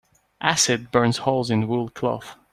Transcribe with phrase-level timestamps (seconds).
[0.41, 2.35] Acid burns holes in wool cloth.